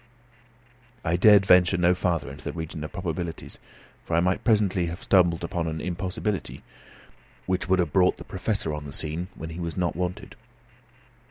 [1.05, 3.59] I dared venture no farther into the region of probabilities,
[4.03, 6.63] for I might presently have stumbled upon an impossibility,
[7.45, 10.35] which would have brought the Professor on the scene when he was not wanted.